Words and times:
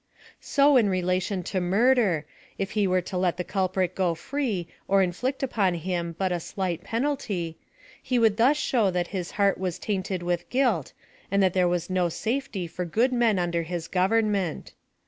So 0.39 0.77
in 0.77 0.89
relation 0.89 1.43
to 1.43 1.61
murder, 1.61 2.25
if 2.57 2.71
he 2.71 2.87
were 2.87 3.01
to 3.03 3.19
let 3.19 3.37
the 3.37 3.43
culprit 3.43 3.93
go 3.93 4.15
free, 4.15 4.67
or 4.87 5.03
inflict 5.03 5.43
upon 5.43 5.75
him 5.75 6.15
but 6.17 6.31
a 6.31 6.39
slight 6.39 6.83
penalty, 6.83 7.55
he 8.01 8.17
would 8.17 8.37
thus 8.37 8.57
show 8.57 8.89
that 8.89 9.09
his 9.09 9.29
heart 9.37 9.59
was 9.59 9.77
tainted 9.77 10.23
with 10.23 10.49
guilt, 10.49 10.93
and 11.29 11.43
that 11.43 11.53
there 11.53 11.67
was 11.67 11.87
no 11.87 12.09
safety 12.09 12.65
for 12.65 12.83
good 12.83 13.13
men 13.13 13.37
under 13.37 13.61
his 13.61 13.87
government. 13.87 14.73